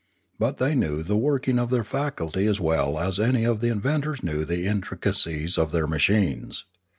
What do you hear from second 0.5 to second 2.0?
they knew the working of their